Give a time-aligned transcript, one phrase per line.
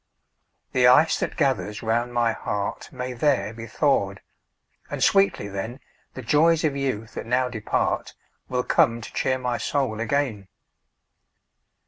[0.71, 4.19] The ice that gathers round my heart May there be thawed;
[4.89, 5.79] and sweetly, then,
[6.15, 8.15] The joys of youth, that now depart,
[8.49, 10.47] Will come to cheer my soul again.